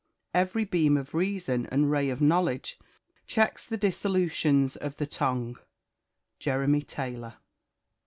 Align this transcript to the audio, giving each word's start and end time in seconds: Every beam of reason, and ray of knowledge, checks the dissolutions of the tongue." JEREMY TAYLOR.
Every 0.33 0.65
beam 0.65 0.97
of 0.97 1.13
reason, 1.13 1.67
and 1.67 1.91
ray 1.91 2.09
of 2.09 2.21
knowledge, 2.21 2.79
checks 3.27 3.67
the 3.67 3.77
dissolutions 3.77 4.75
of 4.75 4.97
the 4.97 5.05
tongue." 5.05 5.59
JEREMY 6.39 6.81
TAYLOR. 6.81 7.35